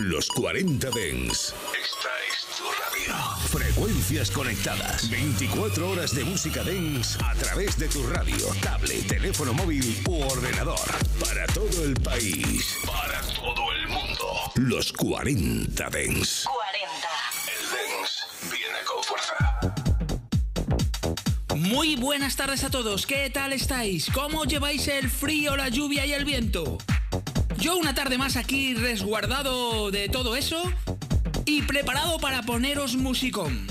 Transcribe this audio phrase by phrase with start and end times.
[0.00, 1.54] Los 40 Dens.
[1.78, 3.14] Esta es tu radio.
[3.48, 5.10] Frecuencias conectadas.
[5.10, 10.80] 24 horas de música Dens a través de tu radio, tablet, teléfono móvil u ordenador.
[11.22, 12.78] Para todo el país.
[12.86, 14.50] Para todo el mundo.
[14.54, 16.44] Los 40 Dens.
[16.44, 17.08] 40.
[17.44, 19.36] El Dens viene con fuerza.
[21.56, 24.08] Muy buenas tardes a todos, ¿qué tal estáis?
[24.14, 26.78] ¿Cómo lleváis el frío, la lluvia y el viento?
[27.60, 30.62] Yo una tarde más aquí resguardado de todo eso
[31.44, 33.66] y preparado para poneros musicón.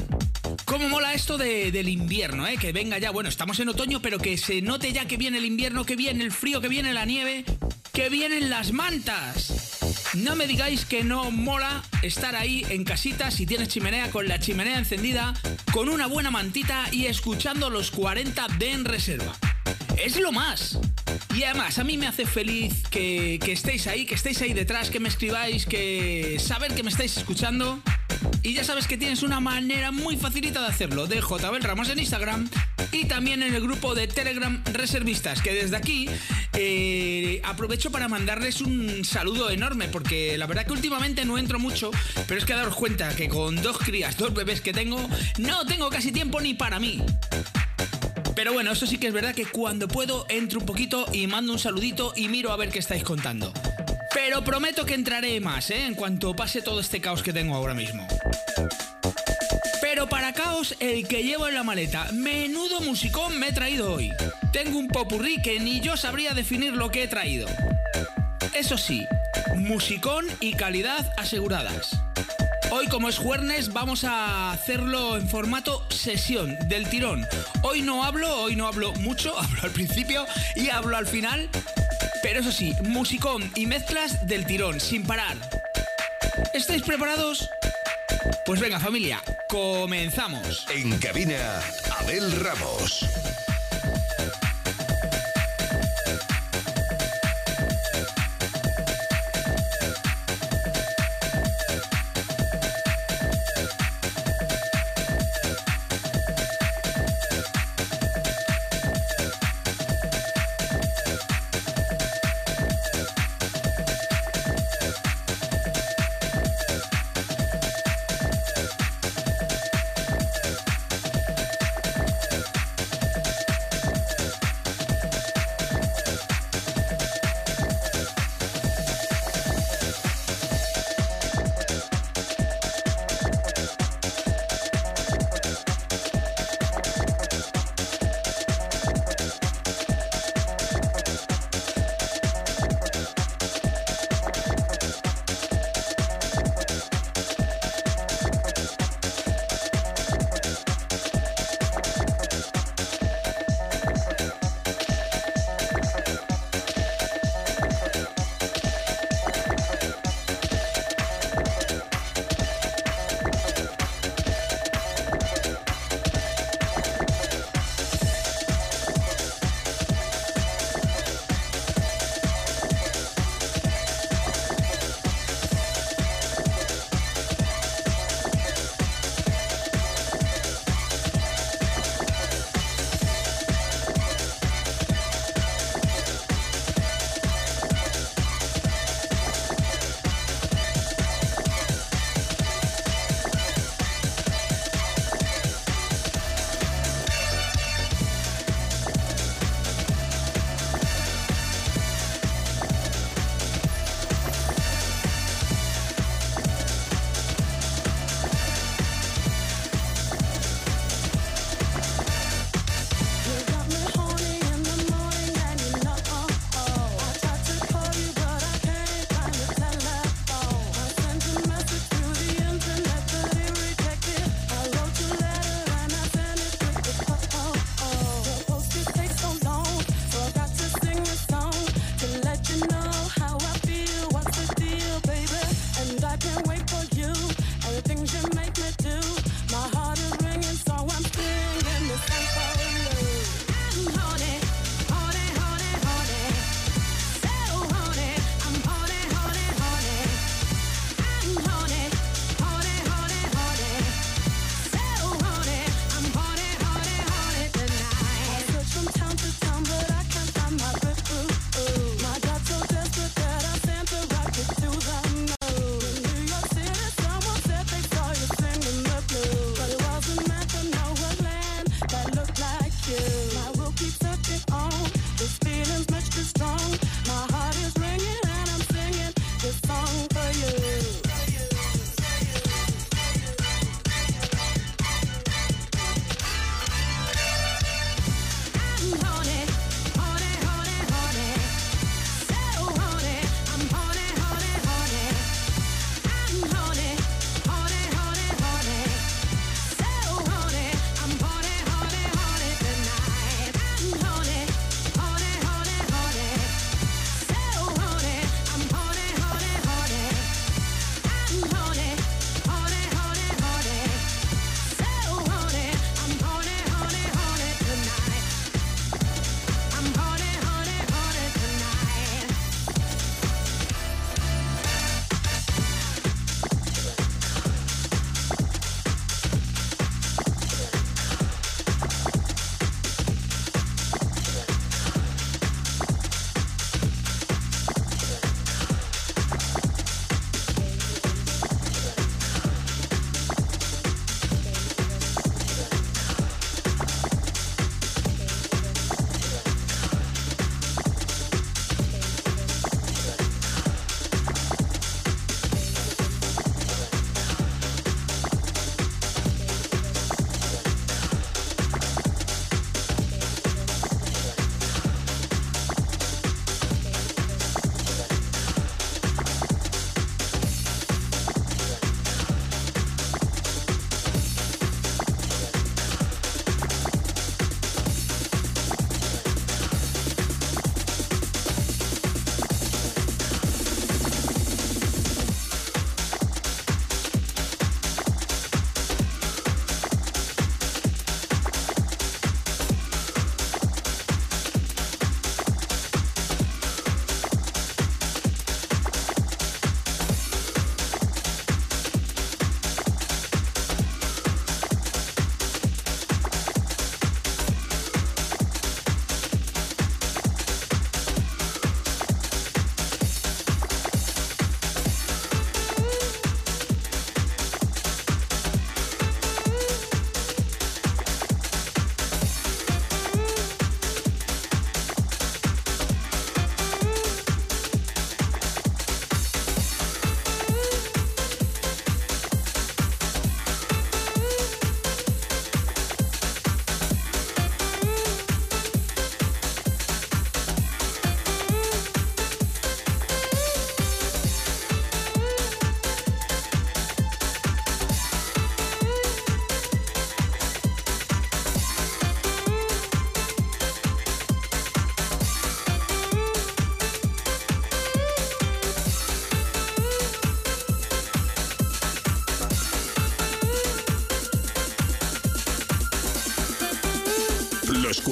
[0.65, 2.57] ¿Cómo mola esto de- del invierno, eh?
[2.57, 5.45] Que venga ya, bueno, estamos en otoño, pero que se note ya que viene el
[5.45, 7.43] invierno, que viene el frío, que viene la nieve,
[7.91, 9.79] que vienen las mantas.
[10.13, 14.39] No me digáis que no mola estar ahí en casita si tienes chimenea con la
[14.39, 15.33] chimenea encendida,
[15.73, 19.35] con una buena mantita y escuchando los 40 de en reserva.
[19.97, 20.77] Es lo más.
[21.35, 24.89] Y además, a mí me hace feliz que, que estéis ahí, que estéis ahí detrás,
[24.89, 27.81] que me escribáis, que saber que me estáis escuchando.
[28.43, 31.99] Y ya sabes que tienes una manera muy facilita de hacerlo, de JBL Ramos en
[31.99, 32.49] Instagram
[32.91, 36.09] y también en el grupo de Telegram Reservistas, que desde aquí
[36.53, 41.91] eh, aprovecho para mandarles un saludo enorme, porque la verdad que últimamente no entro mucho,
[42.27, 45.89] pero es que daros cuenta que con dos crías, dos bebés que tengo, no tengo
[45.89, 47.01] casi tiempo ni para mí.
[48.39, 51.51] Pero bueno, eso sí que es verdad que cuando puedo entro un poquito y mando
[51.51, 53.51] un saludito y miro a ver qué estáis contando.
[54.13, 55.85] Pero prometo que entraré más, ¿eh?
[55.85, 58.07] En cuanto pase todo este caos que tengo ahora mismo.
[59.81, 64.13] Pero para caos, el que llevo en la maleta, menudo musicón me he traído hoy.
[64.53, 67.45] Tengo un popurrí que ni yo sabría definir lo que he traído.
[68.53, 69.05] Eso sí,
[69.57, 71.99] musicón y calidad aseguradas.
[72.71, 77.25] Hoy como es jueves vamos a hacerlo en formato sesión del tirón.
[77.63, 80.25] Hoy no hablo, hoy no hablo mucho, hablo al principio
[80.55, 81.49] y hablo al final.
[82.21, 85.37] Pero eso sí, musicón y mezclas del tirón, sin parar.
[86.53, 87.49] ¿Estáis preparados?
[88.45, 90.67] Pues venga familia, comenzamos.
[90.69, 91.61] En cabina,
[91.99, 93.05] Abel Ramos.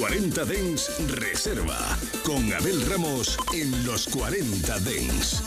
[0.08, 1.76] 40 Dens Reserva
[2.24, 5.42] con Abel Ramos en los 40 Dens.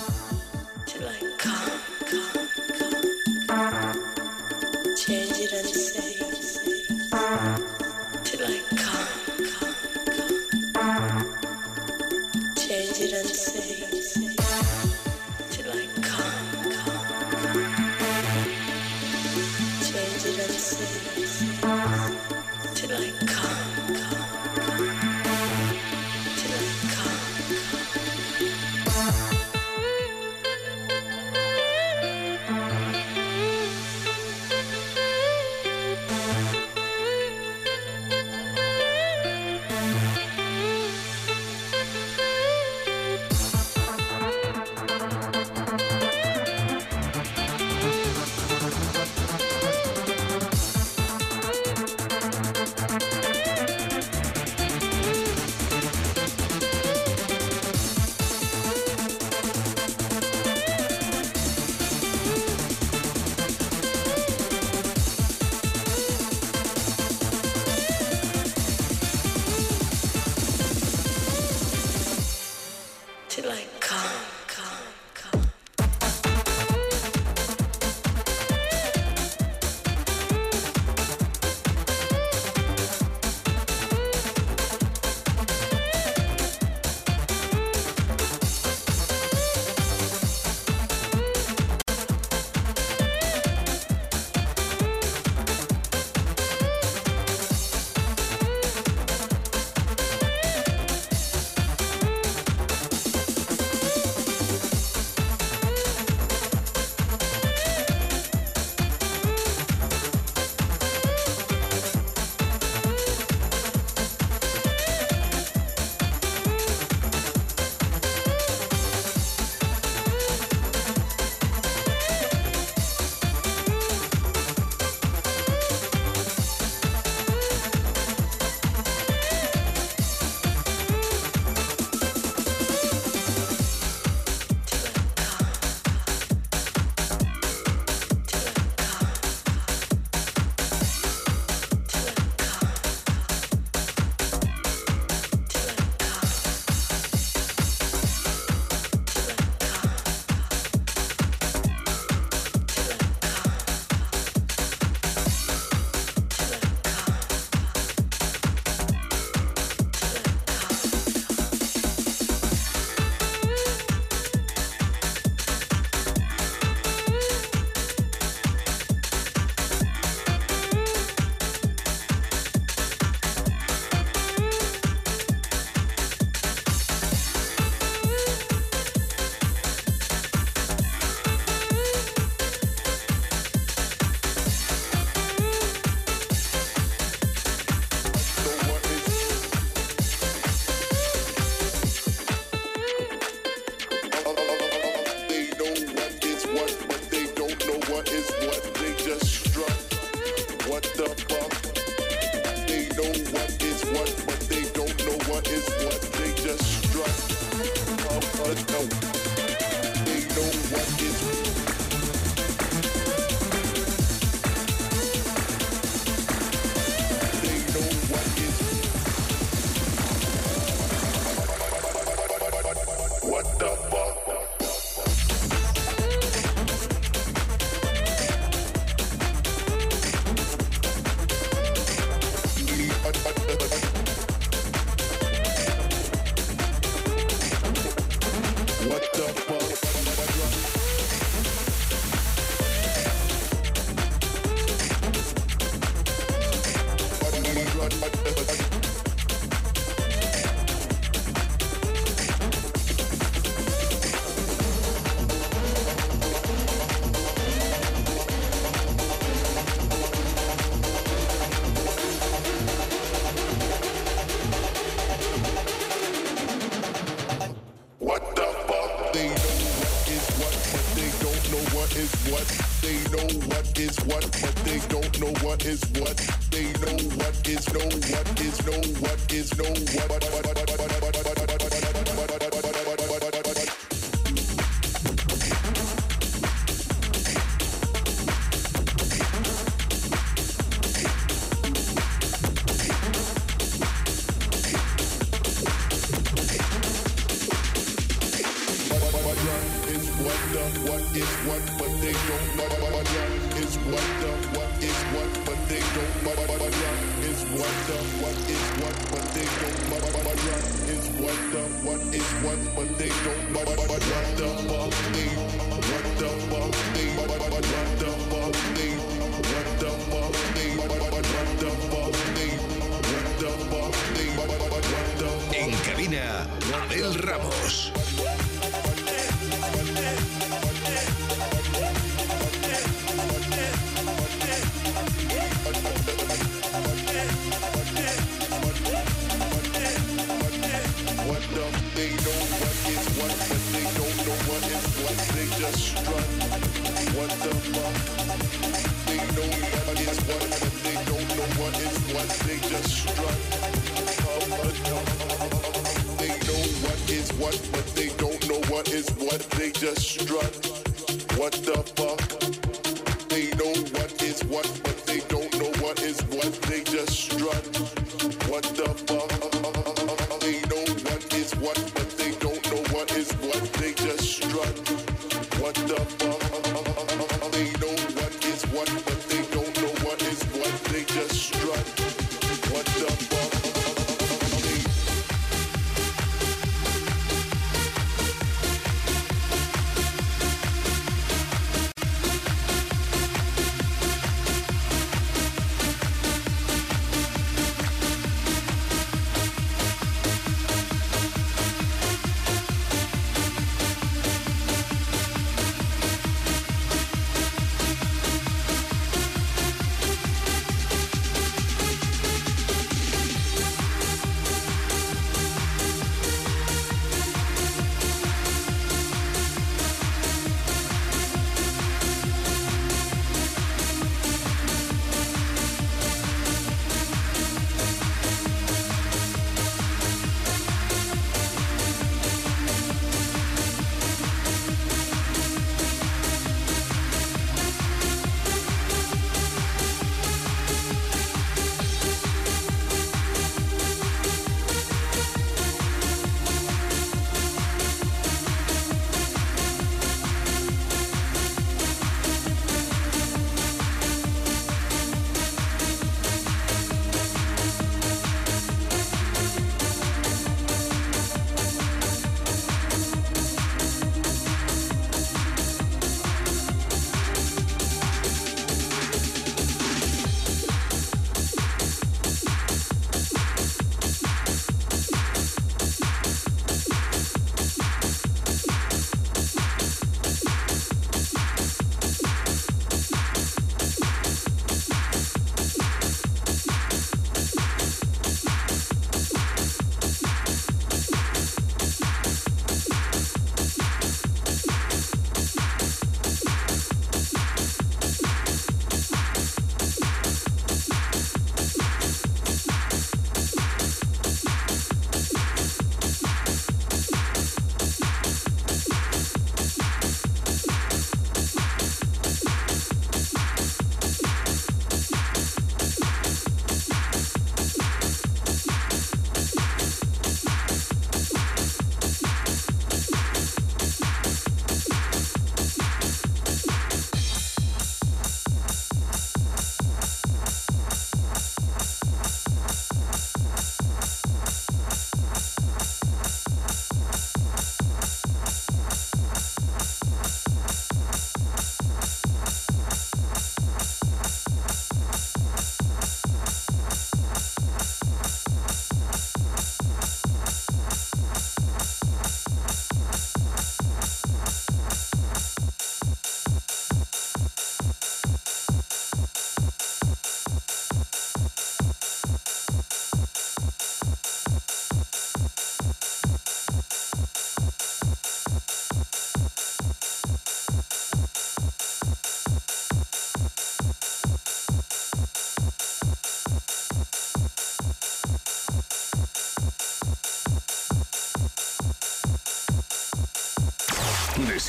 [275.22, 276.18] Know what is what.
[276.50, 279.70] They know what is know what is know what is know
[280.08, 280.71] what.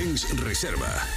[0.00, 1.09] 40 Dens Reserva.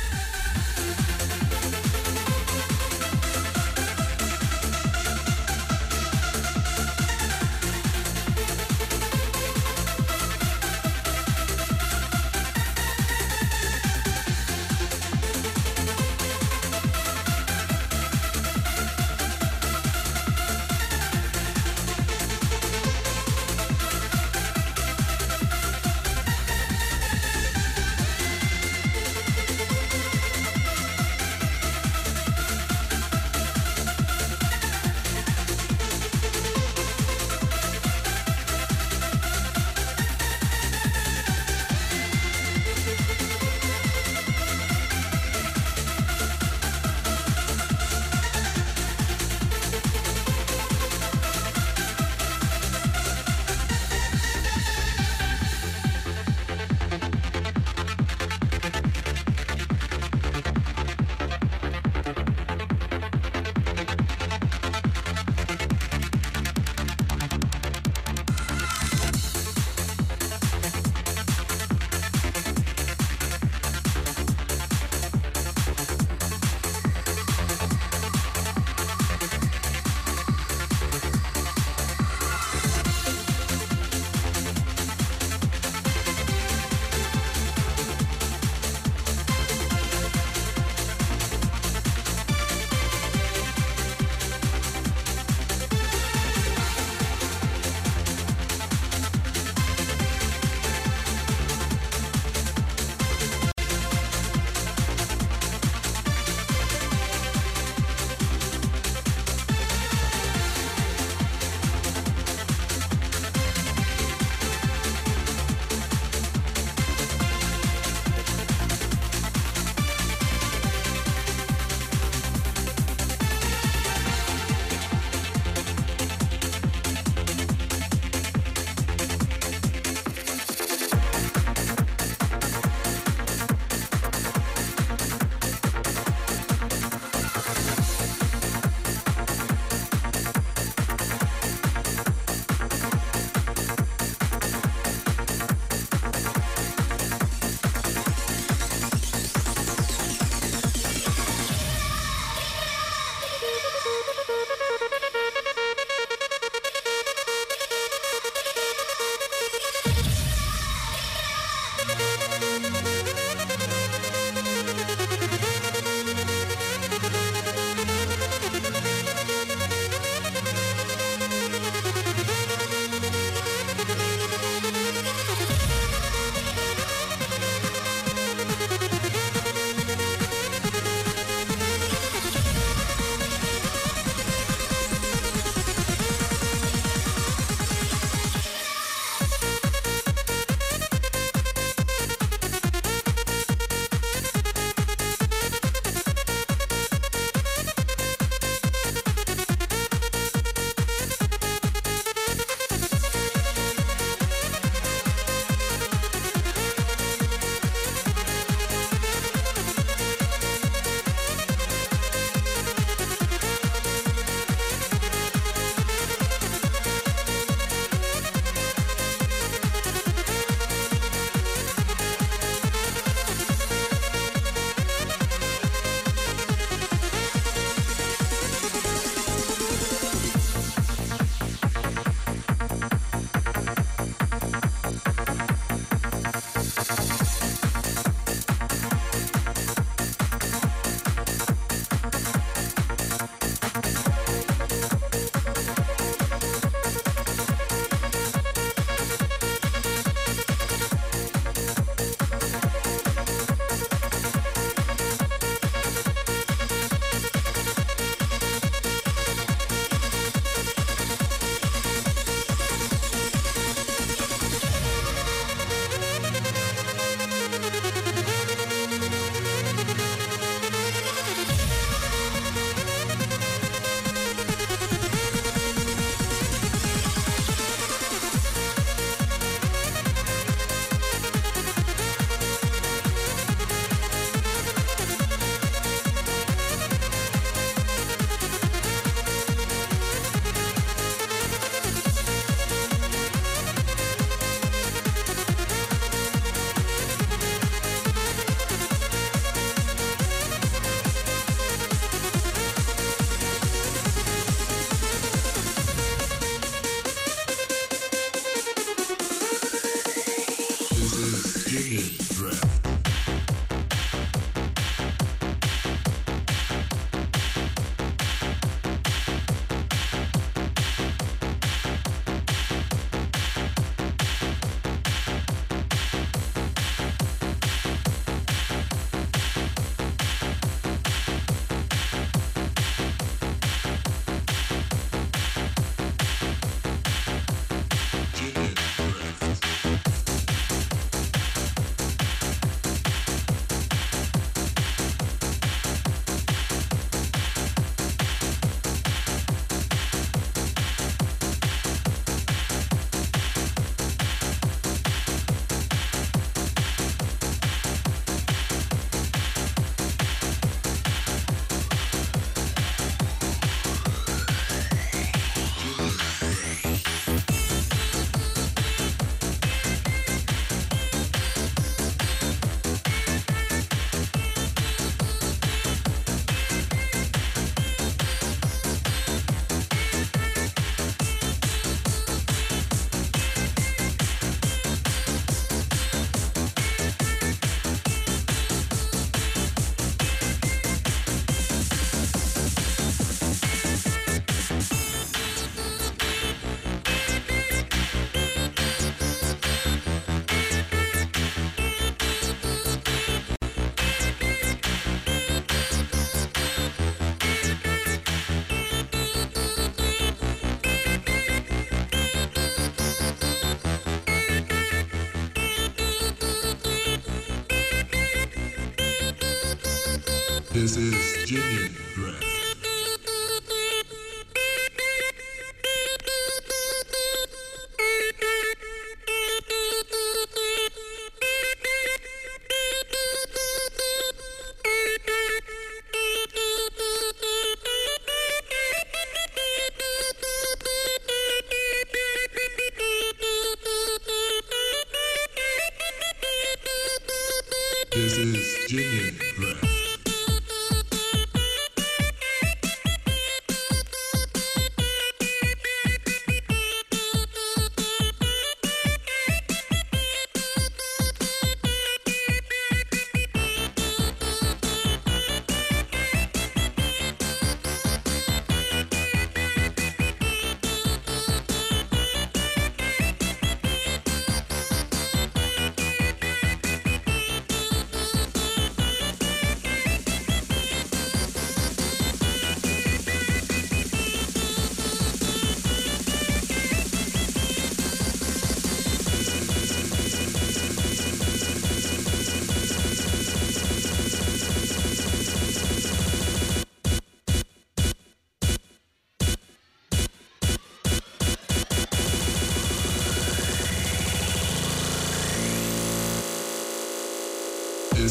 [420.74, 421.23] This is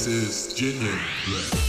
[0.04, 1.62] This is genuine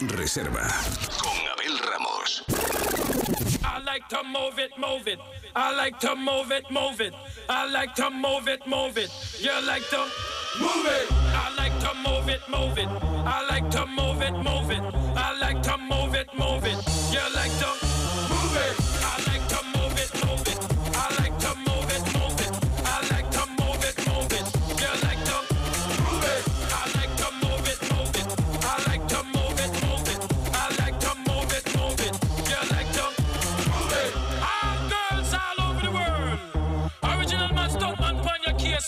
[0.00, 0.68] Reserva.
[1.18, 2.44] Con Abel Ramos.
[3.64, 5.18] I like to move it, move it.
[5.56, 7.14] I like to move it, move it.
[7.48, 9.10] I like to move it, move it.
[9.40, 10.06] You like to
[10.60, 11.08] move it.
[11.10, 12.88] I like to move it, move it.
[12.88, 14.82] I like to move it, move it.
[15.16, 16.78] I like to move it, move it.
[17.12, 17.70] You like to
[18.30, 18.76] move it.
[19.02, 20.67] I like to move it, move it.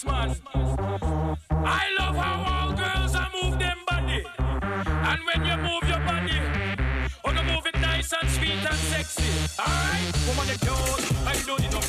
[0.05, 0.37] Your man.
[1.51, 4.25] I love how all girls are move them body.
[4.41, 6.39] And when you move your body,
[7.25, 9.25] oh, you move it nice and sweet and sexy.
[9.59, 11.27] Alright, woman, you cute.
[11.27, 11.81] I don't need no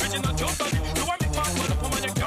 [0.00, 0.78] original cute body.
[0.96, 1.28] You want me
[1.82, 2.19] woman, you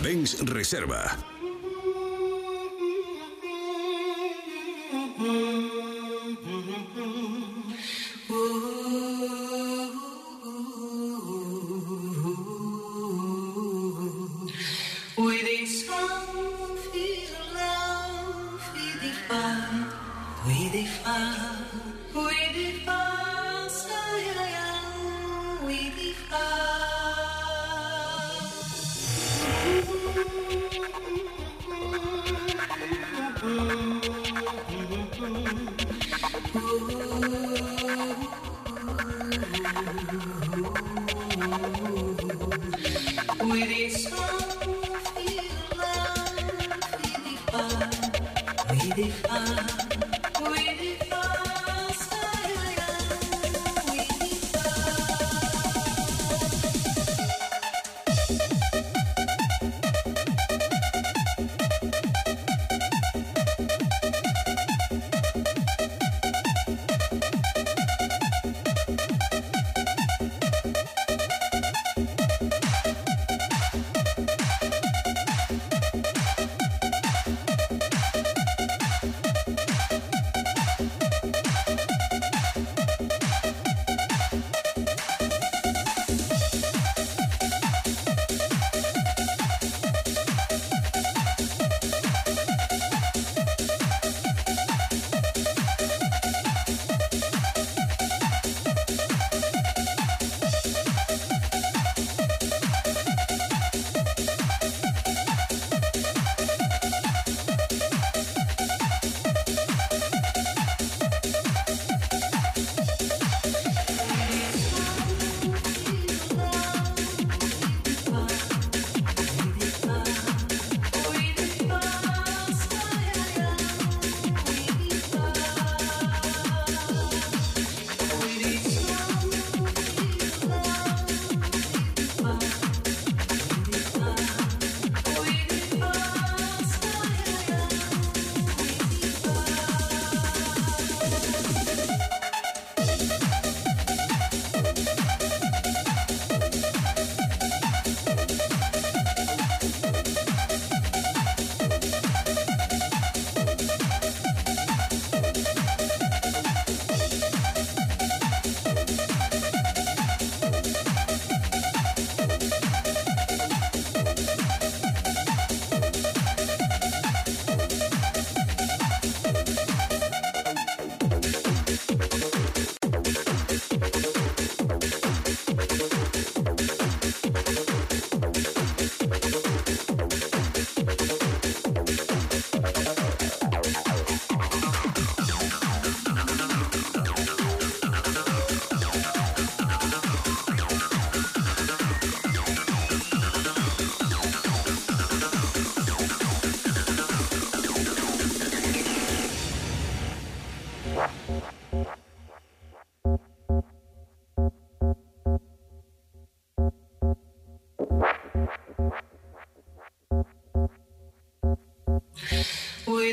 [0.00, 1.35] Dance Reserva.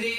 [0.04, 0.16] we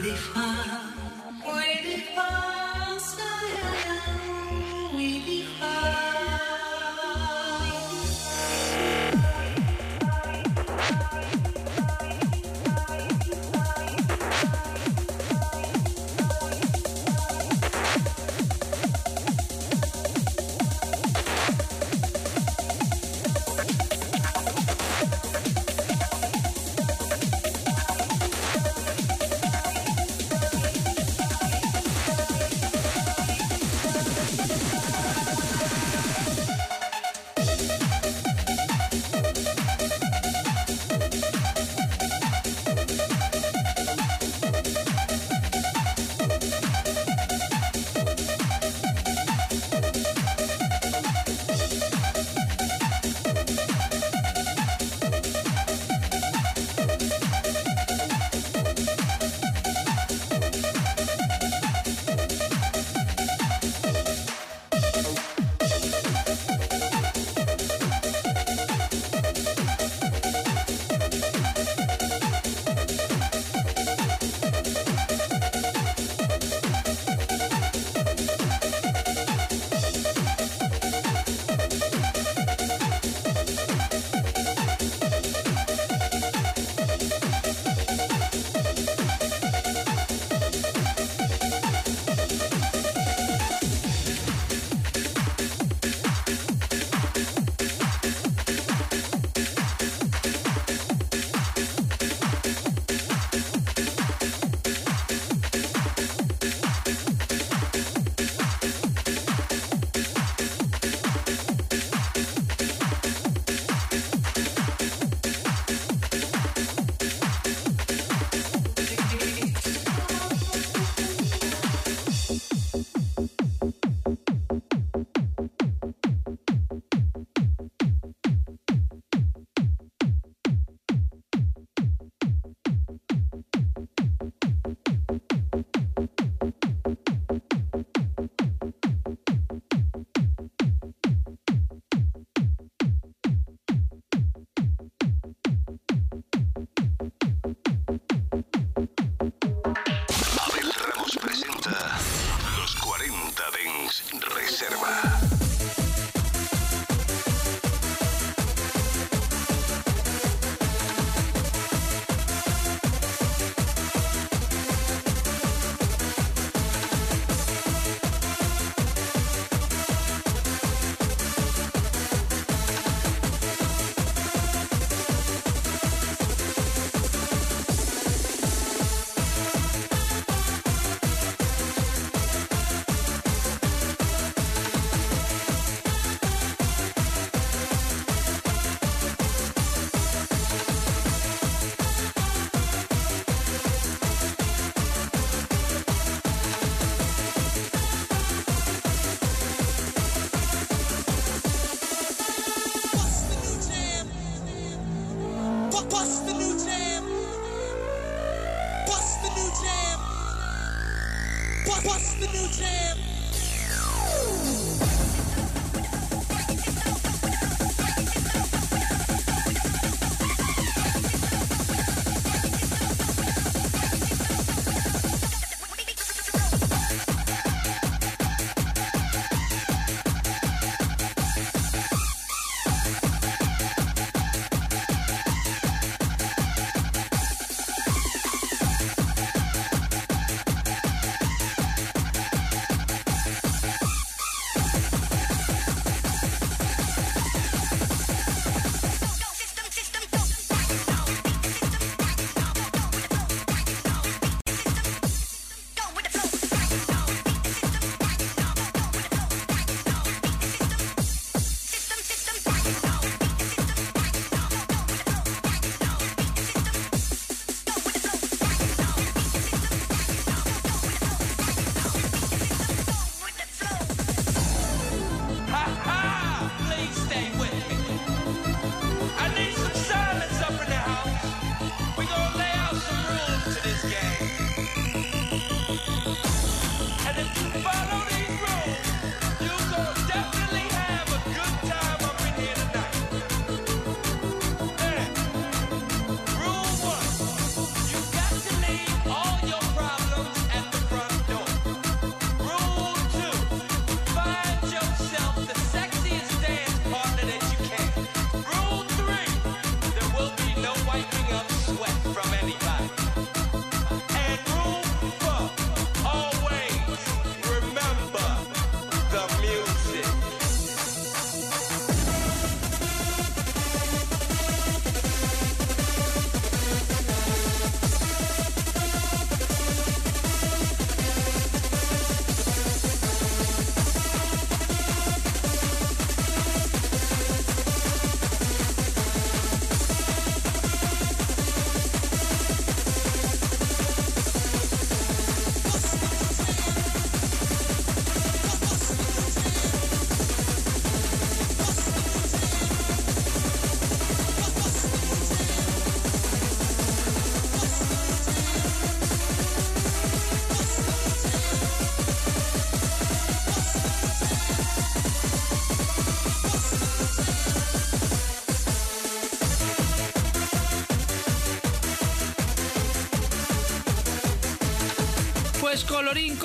[0.00, 0.85] define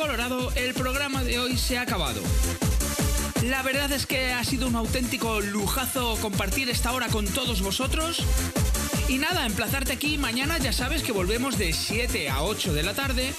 [0.01, 2.21] colorado, el programa de hoy se ha acabado.
[3.43, 8.23] La verdad es que ha sido un auténtico lujazo compartir esta hora con todos vosotros.
[9.09, 12.95] Y nada, emplazarte aquí mañana, ya sabes que volvemos de 7 a 8 de la
[12.95, 13.31] tarde,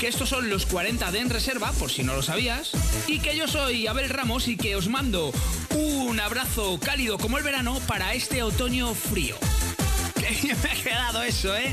[0.00, 2.72] que estos son los 40 de En Reserva, por si no lo sabías,
[3.06, 5.30] y que yo soy Abel Ramos y que os mando
[5.70, 9.36] un abrazo cálido como el verano para este otoño frío.
[10.14, 11.72] Que me ha quedado eso, ¿eh?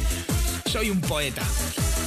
[0.69, 1.41] Soy un poeta.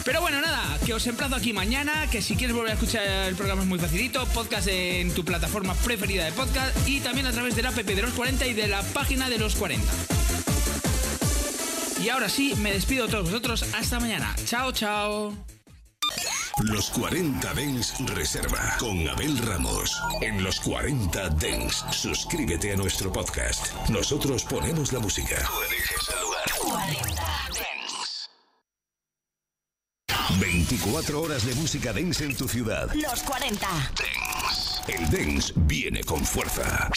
[0.05, 3.37] Pero bueno, nada, que os emplazo aquí mañana, que si quieres volver a escuchar el
[3.37, 7.55] programa es muy facilito, podcast en tu plataforma preferida de podcast y también a través
[7.55, 9.87] de la app de los 40 y de la página de los 40.
[12.03, 14.35] Y ahora sí, me despido de todos vosotros, hasta mañana.
[14.45, 15.33] Chao, chao.
[16.65, 20.03] Los 40 Dens Reserva con Abel Ramos.
[20.21, 23.73] En los 40 Dens, suscríbete a nuestro podcast.
[23.89, 25.49] Nosotros ponemos la música.
[30.73, 32.91] 24 horas de música dance en tu ciudad.
[32.95, 33.67] Los 40.
[33.69, 34.81] Dance.
[34.89, 36.89] El dance viene con fuerza.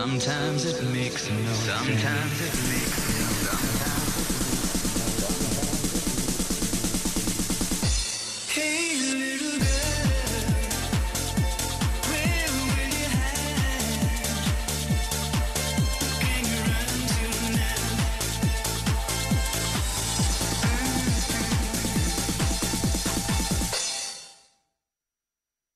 [0.00, 2.29] Sometimes it makes no makes